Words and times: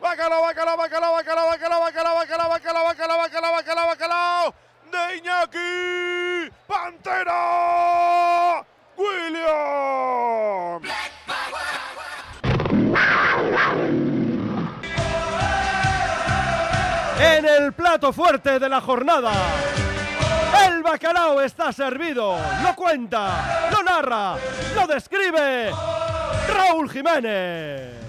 Bacalao, 0.00 0.42
bacalao, 0.42 0.76
bacalao, 0.76 1.12
bacalao, 1.16 1.48
bacalao, 1.50 1.80
bacalao, 1.80 2.14
bacalao, 2.14 2.48
bacalao, 2.48 2.84
bacalao, 2.84 3.18
bacalao, 3.18 3.52
bacalao, 3.52 3.86
bacalao. 3.88 4.54
De 4.92 5.16
Iñaki. 5.16 6.50
Pantera. 6.66 7.42
William. 8.96 10.82
En 17.20 17.44
el 17.44 17.72
plato 17.72 18.12
fuerte 18.12 18.60
de 18.60 18.68
la 18.68 18.80
jornada. 18.80 19.32
El 20.66 20.82
bacalao 20.82 21.40
está 21.40 21.72
servido. 21.72 22.38
Lo 22.62 22.74
cuenta, 22.76 23.68
lo 23.72 23.82
narra, 23.82 24.36
lo 24.76 24.86
describe. 24.86 25.72
Raúl 26.48 26.88
Jiménez. 26.90 28.07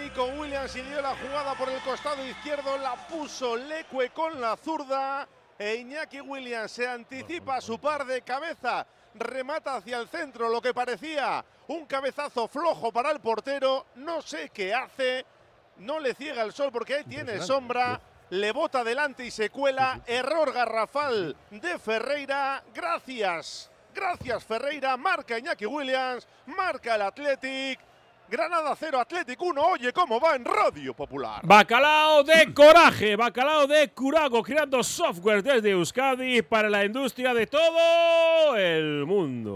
Nico 0.00 0.24
Williams, 0.24 0.70
siguió 0.70 1.02
la 1.02 1.14
jugada 1.14 1.54
por 1.54 1.68
el 1.68 1.78
costado 1.82 2.24
izquierdo, 2.26 2.78
la 2.78 2.94
puso 3.06 3.54
Lecue 3.54 4.08
con 4.10 4.40
la 4.40 4.56
zurda. 4.56 5.28
E 5.58 5.74
Iñaki 5.74 6.22
Williams 6.22 6.72
se 6.72 6.88
anticipa 6.88 7.56
a 7.56 7.60
su 7.60 7.78
par 7.78 8.06
de 8.06 8.22
cabeza, 8.22 8.86
remata 9.14 9.76
hacia 9.76 9.98
el 9.98 10.08
centro, 10.08 10.48
lo 10.48 10.62
que 10.62 10.72
parecía 10.72 11.44
un 11.68 11.84
cabezazo 11.84 12.48
flojo 12.48 12.90
para 12.90 13.10
el 13.10 13.20
portero. 13.20 13.86
No 13.96 14.22
sé 14.22 14.48
qué 14.48 14.72
hace, 14.72 15.26
no 15.76 16.00
le 16.00 16.14
ciega 16.14 16.42
el 16.42 16.52
sol 16.52 16.70
porque 16.72 16.94
ahí 16.94 17.04
tiene 17.04 17.40
sombra. 17.42 18.00
Le 18.30 18.52
bota 18.52 18.80
adelante 18.80 19.26
y 19.26 19.30
se 19.30 19.50
cuela. 19.50 20.00
Error 20.06 20.52
garrafal 20.52 21.36
de 21.50 21.78
Ferreira. 21.78 22.62
Gracias. 22.72 23.70
Gracias 23.94 24.44
Ferreira. 24.44 24.96
Marca 24.96 25.38
Iñaki 25.38 25.66
Williams. 25.66 26.26
Marca 26.46 26.94
el 26.94 27.02
Athletic. 27.02 27.89
Granada 28.30 28.76
0, 28.76 29.00
Athletic 29.00 29.42
1. 29.42 29.60
Oye 29.60 29.92
cómo 29.92 30.20
va 30.20 30.36
en 30.36 30.44
Radio 30.44 30.94
Popular. 30.94 31.40
Bacalao 31.42 32.22
de 32.22 32.54
coraje, 32.54 33.16
bacalao 33.16 33.66
de 33.66 33.88
curago, 33.88 34.40
creando 34.42 34.84
software 34.84 35.42
desde 35.42 35.70
Euskadi 35.70 36.40
para 36.42 36.70
la 36.70 36.84
industria 36.84 37.34
de 37.34 37.48
todo 37.48 38.56
el 38.56 39.04
mundo. 39.04 39.50